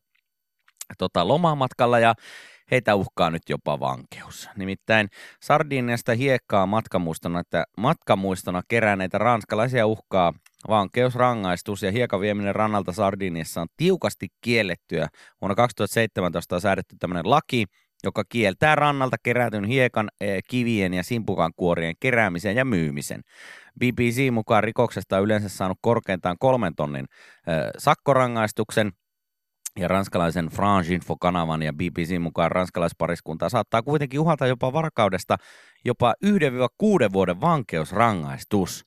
[0.97, 2.13] tota, lomamatkalla, ja
[2.71, 4.49] heitä uhkaa nyt jopa vankeus.
[4.55, 5.07] Nimittäin
[5.41, 10.33] Sardiniasta hiekkaa matkamuistona, että matkamuistona keränneitä ranskalaisia uhkaa
[10.69, 15.07] vankeusrangaistus ja hiekan vieminen rannalta Sardiniassa on tiukasti kiellettyä.
[15.41, 17.65] Vuonna 2017 on säädetty tämmöinen laki,
[18.03, 23.21] joka kieltää rannalta kerätyn hiekan, eh, kivien ja simpukan kuorien keräämisen ja myymisen.
[23.79, 27.05] BBC mukaan rikoksesta on yleensä saanut korkeintaan kolmen tonnin
[27.47, 28.91] eh, sakkorangaistuksen,
[29.79, 35.37] ja ranskalaisen France Info-kanavan ja BBC mukaan ranskalaispariskuntaa saattaa kuitenkin uhata jopa varkaudesta
[35.85, 38.85] jopa 1-6 vuoden vankeusrangaistus,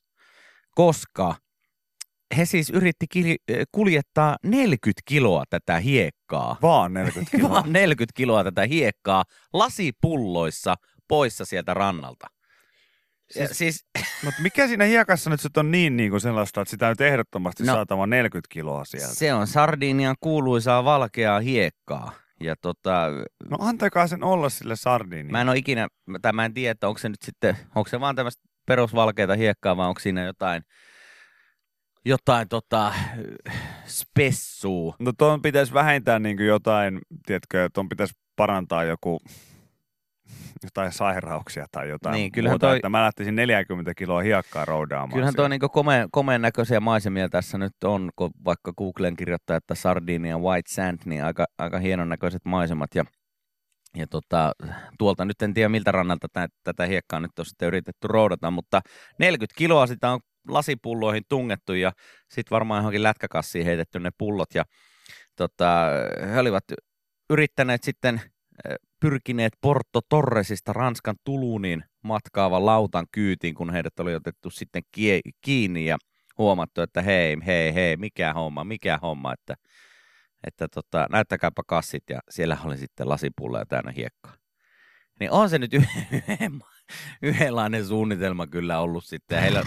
[0.75, 1.35] koska
[2.37, 3.05] he siis yritti
[3.47, 7.49] eh, kuljettaa 40 kiloa tätä hiekkaa Vaan 40 kiloa.
[7.55, 10.75] vaan 40 kiloa tätä hiekkaa lasipulloissa
[11.07, 12.27] poissa sieltä rannalta.
[13.31, 13.85] Siis, Siis- siis
[14.23, 17.73] Mutta mikä siinä hiekassa nyt on niin, niin kuin sellaista, että sitä nyt ehdottomasti no,
[17.73, 19.15] saatava 40 kiloa sieltä?
[19.15, 22.11] se on Sardinian kuuluisaa valkeaa hiekkaa.
[22.39, 23.07] Ja tota,
[23.49, 25.31] No antakaa sen olla sille sardiinille.
[25.31, 25.87] mä en ole ikinä,
[26.21, 29.77] tai mä en tiedä, että onko se nyt sitten, onko se vaan tämmöistä perusvalkeata hiekkaa
[29.77, 30.63] vai onko siinä jotain,
[32.07, 32.93] jotain tota,
[33.85, 34.95] spessuu.
[34.99, 39.19] No tuon pitäisi vähentää niin kuin jotain, tiedätkö, tuon pitäisi parantaa joku
[40.63, 45.09] jotain sairauksia tai jotain Niin, kyllähän muuta, toi- että mä lähtisin 40 kiloa hiekkaa roudaamaan.
[45.09, 45.43] Kyllähän siellä.
[45.43, 50.37] toi niinku komeen, komeen näköisiä maisemia tässä nyt on, kun vaikka Googlen kirjoittaa, että Sardinia
[50.37, 52.89] White Sand, niin aika, aika hienon näköiset maisemat.
[52.95, 53.03] Ja,
[53.95, 54.51] ja tota,
[54.99, 58.81] tuolta nyt en tiedä miltä rannalta tä, tätä hiekkaa nyt on sitten yritetty roudata, mutta
[59.19, 61.91] 40 kiloa sitä on lasipulloihin tungettu ja
[62.29, 64.55] sitten varmaan johonkin lätkäkassiin heitetty ne pullot.
[64.55, 64.65] Ja
[65.35, 65.85] tota,
[66.33, 66.63] he olivat
[67.29, 68.21] yrittäneet sitten
[68.69, 74.83] eh, pyrkineet Porto Torresista Ranskan Tuluuniin matkaavan lautan kyytiin, kun heidät oli otettu sitten
[75.41, 75.97] kiinni ja
[76.37, 79.55] huomattu, että hei, hei, hei, mikä homma, mikä homma, että,
[80.47, 84.33] että tota, näyttäkääpä kassit ja siellä oli sitten lasipulloja täynnä hiekkaa.
[85.19, 86.61] Niin on se nyt yhden,
[87.21, 89.41] yhdenlainen suunnitelma kyllä ollut sitten.
[89.41, 89.63] Heillä,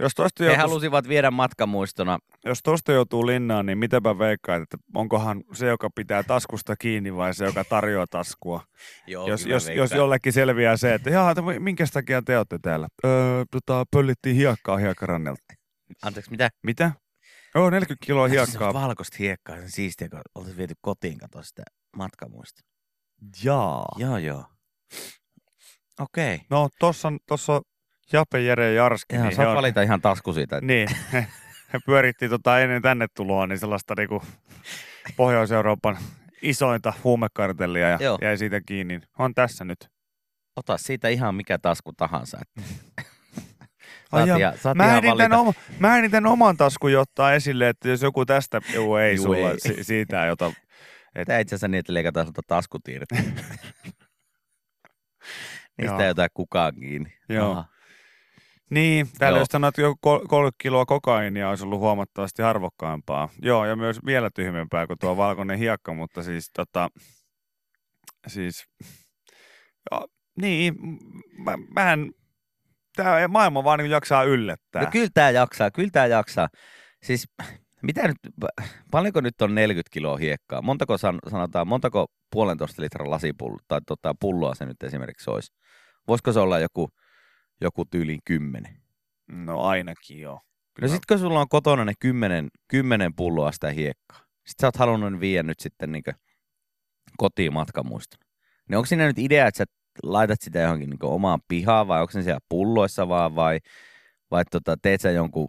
[0.00, 2.18] Jos tosta, he joutuisi, halusivat viedä matkamuistona.
[2.44, 7.34] jos tosta joutuu linnaan, niin mitäpä veikkaat, että onkohan se, joka pitää taskusta kiinni vai
[7.34, 8.62] se, joka tarjoaa taskua?
[9.06, 12.88] Joo, jos, jos, jos jollekin selviää se, että että minkä takia te olette täällä?
[13.04, 15.42] Öö, tota, pöllittiin hiekkaa hiekkarannelta.
[16.02, 16.50] Anteeksi, mitä?
[16.62, 16.92] Mitä?
[17.54, 18.74] Joo, 40 kiloa Se hiekkaa.
[18.74, 21.62] valkoista hiekkaa, se on siistiä, kun oltaisiin viety kotiin katsoa sitä
[21.96, 22.60] matkamuista.
[23.44, 23.88] Jaa.
[23.98, 24.44] Joo, joo.
[26.00, 26.34] Okei.
[26.34, 26.46] Okay.
[26.50, 27.60] No, tossa, tossa on
[28.12, 29.14] Jape, Jere ja Jarski.
[29.16, 30.60] Joo, niin saat on- valita ihan tasku siitä.
[30.60, 31.26] Niin, he,
[31.72, 34.22] he pyöritti tota ennen tänne tuloa, niin sellaista niinku
[35.16, 35.98] Pohjois-Euroopan
[36.42, 38.18] isointa huumekartellia ja Joo.
[38.22, 39.00] jäi siitä kiinni.
[39.18, 39.90] On tässä nyt.
[40.56, 42.38] Ota siitä ihan mikä tasku tahansa.
[42.42, 42.70] että
[44.12, 47.68] Ai Saat, ihan, Mä ihan ehdin, tämän oma, mä ehdin tämän oman taskun ottaa esille,
[47.68, 49.60] että jos joku tästä, juu ei Juu, sulla, ei.
[49.60, 50.52] Si, siitä ei ota.
[51.26, 53.08] Tää itse asiassa niin, että leikataan sulta taskutiiret.
[55.78, 57.12] Niistä ei ota kukaan kiinni.
[57.28, 57.50] Joo.
[57.50, 57.64] Aha.
[58.70, 59.46] Niin, täällä Joo.
[59.52, 63.28] jos joku kol- 30 kiloa kokainia olisi ollut huomattavasti arvokkaampaa.
[63.42, 66.88] Joo, ja myös vielä tyhmempää kuin tuo valkoinen hiekka, mutta siis tota,
[68.26, 68.64] siis,
[69.90, 70.04] ja,
[70.40, 70.74] niin,
[71.44, 72.10] mä, mähän,
[72.96, 74.82] tämä maailma vaan niin jaksaa yllättää.
[74.82, 76.48] No kyllä tää jaksaa, kyllä tää jaksaa.
[77.02, 77.28] Siis
[77.82, 78.16] mitä nyt,
[78.90, 80.62] paljonko nyt on 40 kiloa hiekkaa?
[80.62, 85.52] Montako san, sanotaan, montako puolentoista litran lasipullo tai tota, pulloa se nyt esimerkiksi olisi?
[86.08, 86.88] Voisiko se olla joku,
[87.60, 88.80] joku tyyliin kymmenen?
[89.28, 90.40] No ainakin joo.
[90.80, 94.76] No sit kun sulla on kotona ne kymmenen, kymmenen pulloa sitä hiekkaa, sit sä oot
[94.76, 96.02] halunnut viedä nyt sitten niin
[97.16, 98.24] kotiin matkamuistona.
[98.68, 99.64] Niin onko siinä nyt idea, että sä
[100.02, 103.58] laitat sitä johonkin niin omaan pihaan vai onko se siellä pulloissa vaan vai,
[104.30, 105.48] vai tota, teet sä jonkun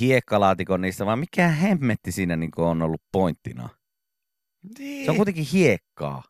[0.00, 3.68] hiekkalaatikon niistä vai mikä hemmetti siinä niin on ollut pointtina?
[4.78, 5.04] niin.
[5.04, 6.22] Se on kuitenkin hiekkaa.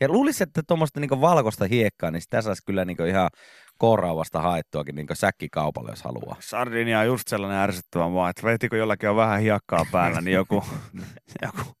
[0.00, 3.30] Ja luulisin, että tuommoista niin valkoista hiekkaa, niin sitä saisi kyllä niin ihan
[3.78, 6.36] kouraavasta haettuakin niin säkkikaupalle, jos haluaa.
[6.40, 10.64] Sardinia on just sellainen ärsyttävä maa, että vetikö jollakin on vähän hiekkaa päällä, niin joku,
[11.42, 11.76] joku,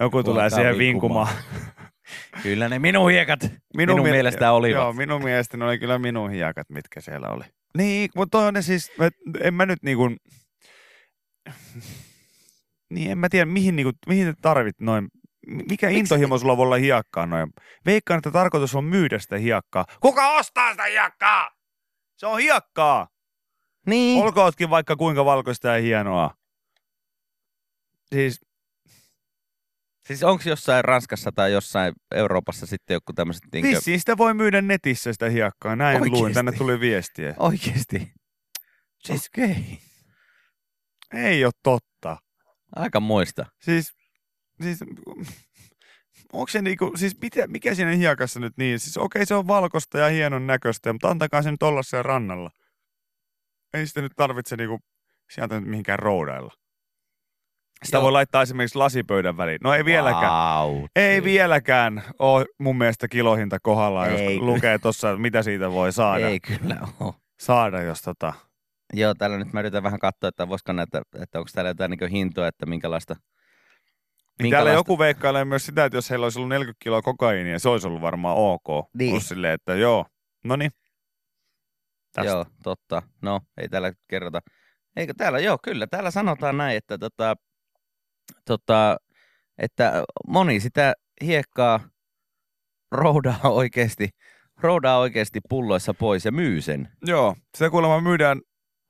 [0.00, 1.28] joku tulee siihen vinkumaan.
[2.42, 4.74] Kyllä ne minun hiekat minun, minun mie- mielestä olivat.
[4.80, 7.44] Joo, minun mielestä ne oli kyllä minun hiekat, mitkä siellä oli.
[7.76, 8.92] Niin, mutta toi on ne siis,
[9.40, 10.10] en mä nyt niinku,
[12.90, 15.08] niin en mä tiedä, mihin, niinku, mihin tarvit noin,
[15.46, 17.50] mikä intohimo sulla voi olla hiekkaa noin.
[17.86, 19.84] Veikkaan, että tarkoitus on myydä sitä hiekkaa.
[20.00, 21.50] Kuka ostaa sitä hiekkaa?
[22.16, 23.08] Se on hiekkaa!
[23.86, 24.22] Niin.
[24.22, 26.30] Olkootkin vaikka kuinka valkoista ja hienoa.
[28.14, 28.40] Siis,
[30.06, 33.68] Siis onko jossain Ranskassa tai jossain Euroopassa sitten joku tämmöiset niinkö...
[33.68, 35.76] vissiin sitä voi myydä netissä sitä hiekkaa.
[35.76, 36.20] Näin Oikeesti?
[36.20, 37.34] luin, tänne tuli viestiä.
[37.38, 38.12] Oikeesti?
[39.04, 39.30] Siis.
[39.38, 39.54] Okay.
[41.14, 42.16] Ei ole totta.
[42.76, 43.46] Aika muista.
[43.60, 43.92] Siis,
[44.62, 44.78] siis
[46.32, 48.80] onko se niinku, siis mitä, mikä siinä hiekassa nyt niin?
[48.80, 52.50] Siis okei, se on valkoista ja hienon näköistä, mutta antakaa se nyt olla siellä rannalla.
[53.74, 54.78] Ei sitä nyt tarvitse niinku
[55.30, 56.52] sieltä nyt mihinkään roudailla.
[57.84, 58.02] Sitä Joo.
[58.02, 59.58] voi laittaa esimerkiksi lasipöydän väliin.
[59.64, 60.32] No ei vieläkään.
[60.32, 60.84] Wow.
[60.96, 64.40] Ei vieläkään ole mun mielestä kilohinta kohdallaan, jos Ei.
[64.40, 67.14] lukee tuossa, mitä siitä voi saada, Ei kyllä ole.
[67.40, 68.32] saada jos tota...
[68.92, 72.10] Joo, täällä nyt mä yritän vähän katsoa, että voisiko näitä, että onko täällä jotain niin
[72.10, 73.16] hintoa, että minkälaista...
[74.42, 77.68] Niin täällä joku veikkailee myös sitä, että jos heillä olisi ollut 40 kiloa kokaiinia, se
[77.68, 78.90] olisi ollut varmaan ok.
[78.94, 79.10] Niin.
[79.10, 80.06] Plus silleen, että joo,
[80.44, 80.70] no niin.
[82.24, 83.02] Joo, totta.
[83.22, 84.40] No, ei täällä kerrota.
[84.96, 87.34] Eikö täällä, joo, kyllä, täällä sanotaan näin, että tota,
[88.44, 88.96] tota,
[89.58, 90.94] että moni sitä
[91.24, 91.80] hiekkaa
[92.92, 94.08] roudaa oikeasti,
[94.60, 96.88] roudaa oikeasti pulloissa pois ja myy sen.
[97.06, 98.40] Joo, sitä kuulemma myydään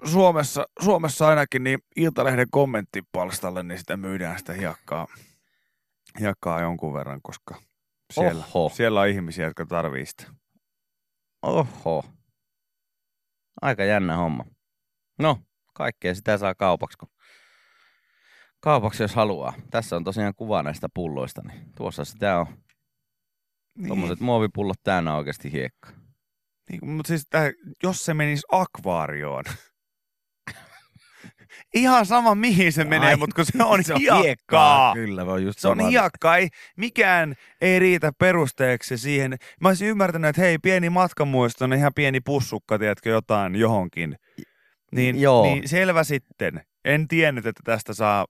[0.05, 5.07] Suomessa, Suomessa ainakin niin Iltalehden kommenttipalstalle, niin sitä myydään sitä hiekkaa,
[6.21, 7.55] hiekkaa jonkun verran, koska
[8.13, 8.69] siellä, Oho.
[8.75, 10.25] siellä on ihmisiä, jotka tarvii sitä.
[11.43, 12.05] Oho.
[13.63, 14.45] Aika jännä homma.
[15.19, 15.39] No,
[15.75, 17.09] kaikkea sitä saa kaupaksi, kun
[18.61, 19.55] kaupaksi jos haluaa.
[19.71, 22.47] Tässä on tosiaan kuva näistä pulloista, niin tuossa sitä on.
[23.79, 25.93] Niin, Tuommoiset muovipullot täynnä oikeasti hiekkaa.
[26.71, 27.51] niin, mutta siis tää,
[27.83, 29.45] jos se menisi akvaarioon.
[31.75, 34.23] Ihan sama mihin se menee, Ai, mutta kun se on, se on hiekkaa.
[34.23, 39.37] hiekkaa, kyllä, vaan just Se on hiekkaa, ei, mikään ei riitä perusteeksi siihen.
[39.61, 44.17] Mä olisin ymmärtänyt, että hei, pieni matkamuisto on ihan pieni pussukka, tiedätkö, jotain johonkin.
[44.93, 45.43] Niin, Joo.
[45.43, 46.61] niin selvä sitten.
[46.85, 48.27] En tiennyt, että tästä saa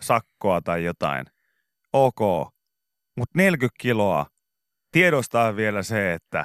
[0.00, 1.26] sakkoa tai jotain.
[1.92, 2.18] Ok.
[3.16, 4.26] Mutta 40 kiloa.
[4.92, 6.44] Tiedostaa vielä se, että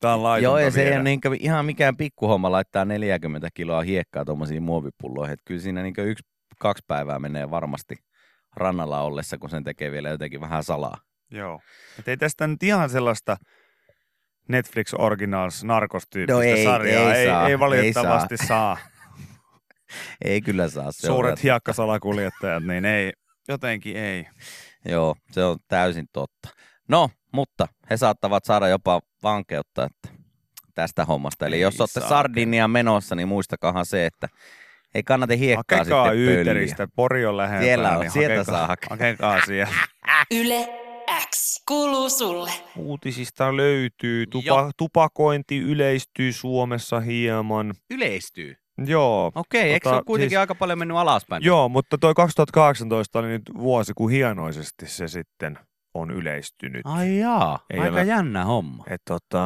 [0.00, 0.96] tämä on laitonta Joo, ja se ei viedä.
[0.96, 5.32] ole niin ihan mikään pikkuhomma laittaa 40 kiloa hiekkaa tuommoisiin muovipulloihin.
[5.32, 6.24] Et kyllä siinä niin yksi,
[6.58, 7.96] kaksi päivää menee varmasti
[8.56, 10.96] rannalla ollessa, kun sen tekee vielä jotenkin vähän salaa.
[11.30, 11.60] Joo.
[11.98, 13.36] Et ei tästä nyt ihan sellaista
[14.48, 17.14] Netflix Originals narkostyyppistä No ei, sarjaa.
[17.14, 18.76] ei ei, saa, ei valitettavasti saa.
[20.24, 20.92] Ei kyllä saa.
[20.92, 23.12] Se Suuret hiekkasalakuljettajat, niin ei,
[23.48, 24.26] jotenkin ei.
[24.84, 26.48] Joo, se on täysin totta.
[26.88, 30.08] No, mutta he saattavat saada jopa vankeutta että
[30.74, 31.46] tästä hommasta.
[31.46, 32.00] Eli Ei jos olette.
[32.00, 34.28] Sardinia menossa, niin muistakahan se, että
[34.94, 36.34] ei kannata hiekkaa Hakekaa sitten pölliä.
[36.36, 37.64] Yyteristä, Pori on lähempänä.
[37.64, 38.88] Siellä on, niin sieltä hakekaa, saa hakea.
[38.90, 39.74] Hakekaa siellä.
[40.40, 40.68] Yle
[41.30, 42.50] X kuuluu sulle.
[42.76, 44.26] Uutisista löytyy.
[44.26, 47.74] Tupa, tupakointi yleistyy Suomessa hieman.
[47.90, 48.56] Yleistyy.
[48.86, 49.32] Joo.
[49.34, 51.44] Okei, eikö se Tota, ole kuitenkin siis- aika paljon mennyt alaspäin?
[51.44, 55.58] Joo, mutta toi 2018 oli nyt vuosi, kun hienoisesti se sitten
[56.00, 56.80] on yleistynyt.
[56.84, 58.84] Ai jaa, Ei aika ole- jännä homma.
[58.90, 59.38] Et tota,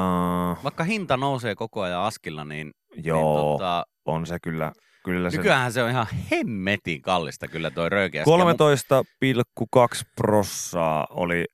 [0.64, 4.72] Vaikka hinta nousee koko ajan askilla, niin, joo, niin tota, on se kyllä.
[5.04, 8.24] kyllä se nykyään se on ihan hemmetin kallista kyllä toi röykeä.
[8.24, 11.44] 13,2 prossaa oli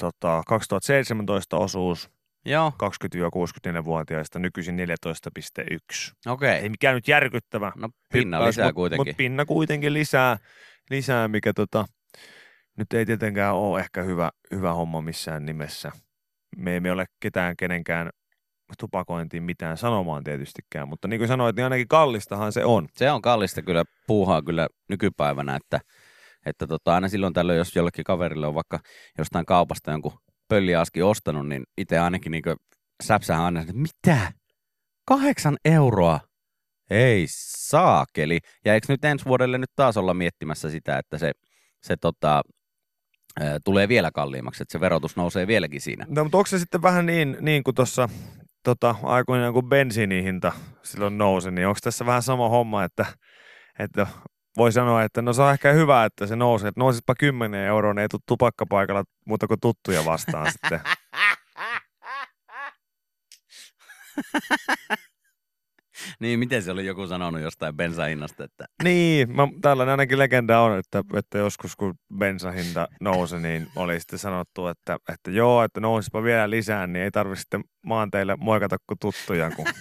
[0.00, 2.10] tota, 2017 osuus
[2.44, 6.12] Joo, 20-64-vuotiaista, nykyisin 14,1.
[6.26, 6.50] okei.
[6.50, 9.00] Ei mikään nyt järkyttävä No pinna hyppäys, lisää mut, kuitenkin.
[9.00, 10.36] Mutta pinna kuitenkin lisää,
[10.90, 11.84] lisää mikä tota,
[12.78, 15.92] nyt ei tietenkään ole ehkä hyvä, hyvä homma missään nimessä.
[16.56, 18.10] Me emme ole ketään kenenkään
[18.78, 22.88] tupakointiin mitään sanomaan tietystikään, mutta niin kuin sanoit, niin ainakin kallistahan se on.
[22.92, 25.80] Se on kallista kyllä puuhaa kyllä nykypäivänä, että,
[26.46, 28.80] että tota, aina silloin tällöin, jos jollekin kaverille on vaikka
[29.18, 32.42] jostain kaupasta jonkun pölliaski ostanut, niin itse ainakin niin
[33.02, 34.32] säpsähän aina, että mitä?
[35.08, 36.20] Kahdeksan euroa?
[36.90, 38.38] Ei saakeli.
[38.64, 41.32] Ja eikö nyt ensi vuodelle nyt taas olla miettimässä sitä, että se,
[41.82, 42.42] se tota,
[43.64, 46.06] tulee vielä kalliimmaksi, että se verotus nousee vieläkin siinä.
[46.08, 48.08] No, mutta onko se sitten vähän niin, niin kuin tuossa
[48.62, 53.06] tota, aikoinaan, kun bensiinin hinta silloin nousi, niin onko tässä vähän sama homma, että,
[53.78, 54.06] että
[54.56, 57.94] voi sanoa, että no se on ehkä hyvä, että se nousee, että nousispa 10 euroa,
[57.94, 60.80] niin ei tule tupakkapaikalla muuta kuin tuttuja vastaan sitten.
[66.20, 70.78] Niin, miten se oli joku sanonut jostain bensahinnasta, että Niin, mä, tällainen ainakin legenda on,
[70.78, 76.22] että, että joskus kun bensahinta nousi, niin oli sitten sanottu, että, että joo, että nousispa
[76.22, 79.66] vielä lisää, niin ei tarvitse sitten maanteille moikata kuin tuttuja, kun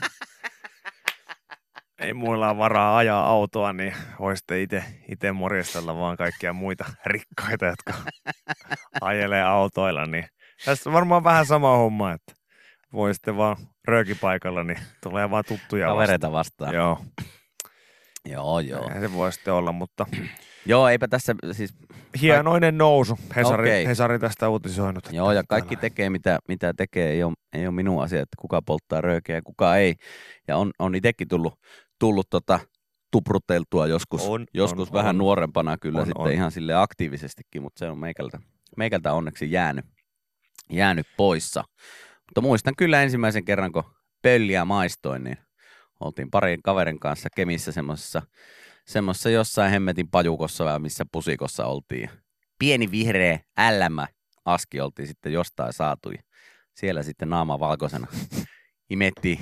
[2.01, 6.85] ei muilla ole varaa ajaa autoa, niin voi sitten itse, itse morjestella vaan kaikkia muita
[7.05, 7.93] rikkaita, jotka
[9.01, 10.05] ajelee autoilla.
[10.05, 10.25] Niin
[10.65, 12.40] tässä on varmaan vähän sama homma, että
[12.93, 15.95] voi sitten vaan röökipaikalla, niin tulee vaan tuttuja vastaan.
[15.97, 16.73] kavereita vastaan.
[16.75, 16.99] Joo,
[18.25, 18.83] Joo, joo.
[18.87, 20.05] Eihän se voi sitten olla, mutta
[20.65, 21.73] Joo, eipä tässä siis,
[22.21, 23.19] hienoinen nousu.
[23.35, 23.85] Hesari, Okei.
[23.87, 25.09] Hesari tästä uutisoinut.
[25.11, 28.35] joo, ja kaikki täällä- tekee mitä, mitä tekee, ei ole, ei ole minun asia, että
[28.39, 29.95] kuka polttaa röökeä ja kuka ei.
[30.47, 31.53] Ja on, on itsekin tullut,
[31.99, 32.59] tullut tota,
[33.11, 35.17] tupruteltua joskus, On, joskus on, vähän on.
[35.17, 36.31] nuorempana kyllä On, sitten on.
[36.31, 38.39] ihan sille aktiivisestikin, mutta se on meikältä,
[38.77, 39.85] meikältä onneksi jäänyt,
[40.71, 41.63] jäänyt poissa.
[42.31, 43.83] Mutta muistan kyllä ensimmäisen kerran, kun
[44.21, 45.37] pölliä maistoin, niin
[45.99, 48.21] oltiin parin kaverin kanssa Kemissä semmoisessa
[48.85, 52.09] semmoisessa jossain hemmetin pajukossa vai missä pusikossa oltiin.
[52.59, 54.07] Pieni vihreä älämä
[54.45, 56.11] aski oltiin sitten jostain saatu.
[56.11, 56.21] ja
[56.73, 58.07] Siellä sitten naama valkoisena
[58.89, 59.39] imettiin,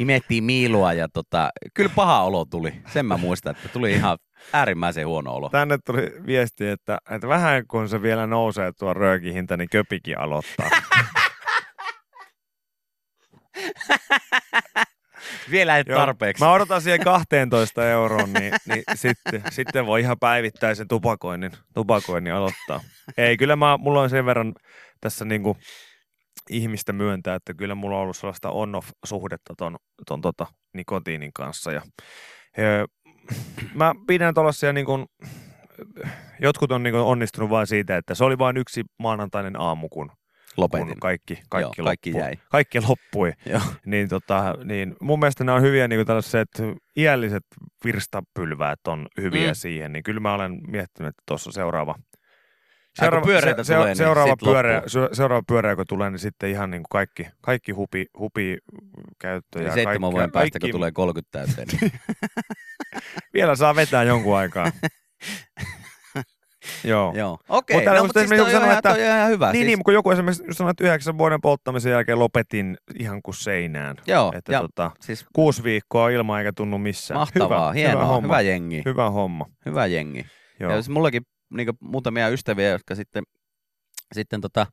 [0.00, 2.74] imettiin miilua ja tota, kyllä paha olo tuli.
[2.92, 4.18] Sen mä muistan, että tuli ihan
[4.52, 5.48] äärimmäisen huono olo.
[5.48, 10.70] Tänne tuli viesti, että, että vähän kun se vielä nousee tuo röökihinta, niin köpikin aloittaa.
[15.50, 16.44] Vielä ei Joo, tarpeeksi.
[16.44, 22.80] Mä odotan siihen 12 euroon, niin, niin sitten, sitten voi ihan päivittäisen tupakoinnin, tupakoinnin aloittaa.
[23.16, 24.54] Ei, kyllä mä, mulla on sen verran
[25.00, 25.56] tässä niinku
[26.50, 31.72] ihmistä myöntää, että kyllä mulla on ollut sellaista on-off-suhdetta ton, ton tota, nikotiinin kanssa.
[31.72, 31.82] Ja,
[32.56, 32.86] ja,
[33.74, 35.06] mä pidän tuollaisia niin kuin,
[36.40, 40.12] jotkut on niin onnistunut vain siitä, että se oli vain yksi maanantainen aamu, kun,
[40.56, 40.88] Lopetin.
[40.88, 42.32] kun kaikki, kaikki, Joo, kaikki jäi.
[42.50, 43.32] Kaikki loppui.
[43.46, 43.60] Joo.
[43.86, 46.48] Niin, tota, niin mun mielestä nämä on hyviä niin tällaiset
[46.96, 47.42] iälliset
[47.84, 49.54] virstapylväät on hyviä Mm.
[49.54, 51.94] siihen, niin kyllä mä olen miettinyt, että tuossa seuraava,
[52.98, 56.70] Seuraava, pyöreitä se, tulee, niin seuraava, pyörä, se, seuraava pyörä, kun tulee, niin sitten ihan
[56.70, 58.58] niin kuin kaikki, kaikki hupi, hupi
[59.18, 59.58] käyttö.
[59.58, 61.68] Ja seitsemän kaikki, vuoden päästä, kun kaikki- tulee 30 täyteen.
[61.80, 61.92] Niin.
[63.34, 64.72] Vielä saa vetää jonkun aikaa.
[66.84, 67.12] Joo.
[67.16, 67.38] Joo.
[67.48, 69.46] Okei, Mutta no, mutta siis toi sanoa, ihan, että- toi on ihan hyvä.
[69.52, 73.34] Niin, siis, niin, kun joku esimerkiksi sanoi, että yhdeksän vuoden polttamisen jälkeen lopetin ihan kuin
[73.34, 73.96] seinään.
[74.06, 77.20] Joo, Että ja tota, siis kuusi viikkoa ilman eikä tunnu missään.
[77.20, 78.26] mahtavaa, hyvä, hienoa, hyvä, hyvä, homma.
[78.26, 79.46] hyvä jengi, Hyvä homma.
[79.66, 80.26] hyvä jengi.
[80.60, 80.70] Joo.
[80.70, 81.22] Ja siis mullakin
[81.54, 83.22] niin muutamia ystäviä, jotka sitten,
[84.14, 84.66] sitten tota,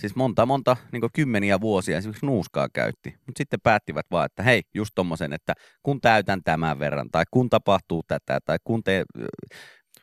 [0.00, 3.10] siis monta, monta niin kymmeniä vuosia esimerkiksi nuuskaa käytti.
[3.26, 7.48] Mutta sitten päättivät vaan, että hei, just tommosen, että kun täytän tämän verran, tai kun
[7.50, 9.04] tapahtuu tätä, tai kun te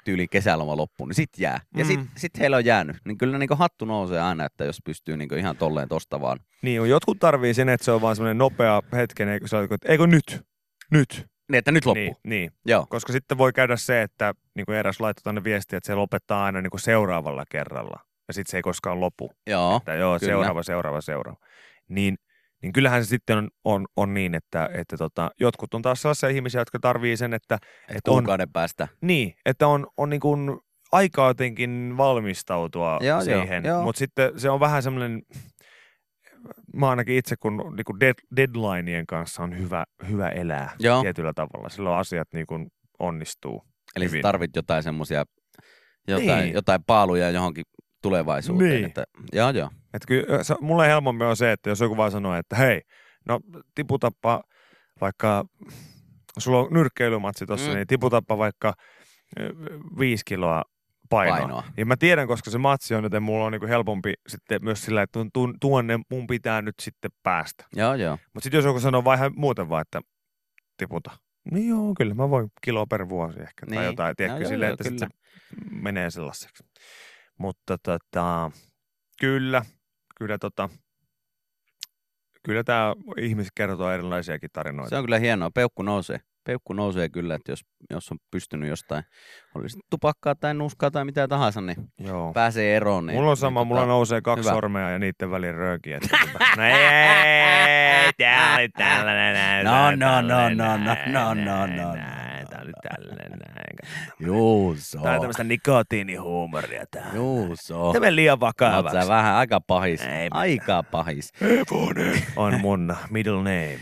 [0.06, 1.60] tyyli kesäloma loppuu, niin sit jää.
[1.78, 1.88] Ja Mm.
[1.88, 2.98] sit, sit heillä on jäänyt.
[3.06, 6.40] Niin kyllä niin hattu nousee aina, että jos pystyy niin ihan tolleen tosta vaan.
[6.62, 9.92] Niin, jotkut tarvii sen, että se on vaan semmoinen nopea hetken, eikö se ole, että
[9.92, 10.46] eikö nyt,
[10.92, 11.28] nyt.
[11.52, 12.04] Niin, että nyt loppuu.
[12.04, 12.86] Niin, niin, Joo.
[12.90, 16.46] koska sitten voi käydä se, että niin kuin eräs laittoi tänne viestiä, että se lopettaa
[16.46, 18.00] aina niin kuin seuraavalla kerralla.
[18.28, 19.32] Ja sitten se ei koskaan lopu.
[19.48, 19.76] Joo.
[19.78, 20.32] Että joo, kyllä.
[20.32, 21.40] seuraava, seuraava, seuraava.
[21.90, 22.18] Niin,
[22.66, 26.30] niin kyllähän se sitten on, on, on niin, että, että tota, jotkut on taas sellaisia
[26.30, 27.58] ihmisiä, jotka tarvii sen, että
[27.90, 28.88] Et Et on- päästä.
[29.02, 30.60] niin, että on, on niin kuin
[30.92, 33.64] aikaa jotenkin valmistautua Joo, siihen.
[33.84, 35.22] Mutta sitten se on vähän semmoinen,
[36.76, 41.02] mä ainakin itse kun niin dead, deadlineien kanssa on hyvä, hyvä elää Joo.
[41.02, 41.70] tietyllä tavalla.
[41.70, 42.68] Silloin asiat niin kuin
[43.00, 43.64] onnistuu.
[43.96, 44.22] Eli hyvin.
[44.22, 45.24] tarvit jotain semmoisia,
[46.08, 46.54] jotain, Niin.
[46.54, 47.66] jotain paaluja johonkin
[48.02, 48.70] tulevaisuuteen.
[48.70, 48.86] Niin.
[48.86, 49.70] Että, joo, joo.
[49.96, 52.82] Että kyllä se, mulle helpommin on se, että jos joku vaan sanoo, että hei,
[53.28, 53.40] no
[53.76, 54.44] tiputappa
[55.02, 55.46] vaikka,
[56.38, 57.76] sulla on nyrkkeilymatsi tuossa, Mm.
[57.76, 58.74] niin tiputappa vaikka
[60.00, 60.64] viisi kiloa
[61.10, 61.38] painoa.
[61.40, 61.64] Painoa.
[61.78, 65.02] Ja mä tiedän, koska se matsi on, joten mulla on niinku helpompi sitten myös sillä,
[65.02, 67.66] että tuon- tuonne mun pitää nyt sitten päästä.
[67.76, 68.18] Joo, joo.
[68.34, 70.02] Mutta sitten jos joku sanoo vaan ihan muuten vaan, että
[70.78, 71.12] tiputa.
[71.52, 73.66] Niin joo, kyllä mä voin kilo per vuosi ehkä.
[73.66, 73.76] Niin.
[73.76, 74.98] Tai jotain, tiedätkö, joo, silleen, joo, että kyllä.
[75.00, 76.64] sit se menee sellaiseksi.
[77.38, 78.52] Mutta tota,
[79.20, 79.66] kyllä,
[80.16, 80.70] kyllä tota,
[82.44, 84.90] kyllä tämä ihmiset kertoo erilaisiakin tarinoita.
[84.90, 85.52] Se on kyllä hienoa.
[85.52, 86.20] Peukku nousee.
[86.44, 89.04] Peukku nousee kyllä, että jos, jos on pystynyt jostain,
[89.56, 92.34] olisi tupakkaa tai nuskaa tai mitä tahansa, niin Joo.
[92.34, 93.06] pääsee eroon.
[93.06, 94.54] Niin, Mulla on sama, niin, mulla tota, nousee kaksi hyvä.
[94.56, 95.94] sormea ja niiden välin rööki.
[95.94, 99.66] Että tota, no ei, tää oli tällainen.
[99.66, 101.94] No, no, no, no, no, no, no, no, no,
[102.50, 103.35] Tää oli no, tällainen
[103.96, 104.12] näin.
[104.20, 105.00] Juu, so.
[105.00, 107.12] Tää on tämmöistä nikotiinihuumoria tää.
[107.14, 107.94] Juu, so.
[107.94, 109.02] Tämä liian Oot vakavaksi.
[109.02, 110.02] sä vähän aika pahis.
[110.02, 111.34] Ei Aika pahis.
[112.36, 113.80] On mun middle name.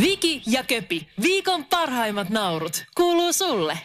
[0.00, 3.78] Viki ja Köpi, viikon parhaimmat naurut, kuuluu sulle.